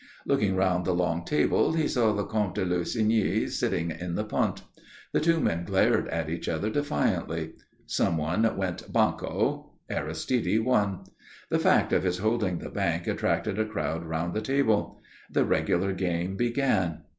Looking 0.25 0.55
round 0.55 0.83
the 0.85 0.95
long 0.95 1.25
table 1.25 1.73
he 1.73 1.87
saw 1.87 2.11
the 2.11 2.23
Comte 2.23 2.55
de 2.55 2.65
Lussigny 2.65 3.47
sitting 3.47 3.91
in 3.91 4.15
the 4.15 4.23
punt. 4.23 4.63
The 5.11 5.19
two 5.19 5.39
men 5.39 5.63
glared 5.63 6.07
at 6.07 6.27
each 6.27 6.49
other 6.49 6.71
defiantly. 6.71 7.51
Someone 7.85 8.57
went 8.57 8.91
"banco." 8.91 9.73
Aristide 9.91 10.65
won. 10.65 11.03
The 11.51 11.59
fact 11.59 11.93
of 11.93 12.01
his 12.01 12.17
holding 12.17 12.57
the 12.57 12.69
bank 12.71 13.05
attracted 13.05 13.59
a 13.59 13.65
crowd 13.67 14.03
round 14.03 14.33
the 14.33 14.41
table. 14.41 14.99
The 15.31 15.45
regular 15.45 15.93
game 15.93 16.35
began. 16.35 17.01